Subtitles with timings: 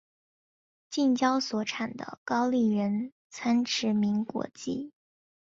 [0.89, 4.91] 近郊所产的高丽人参驰名国际。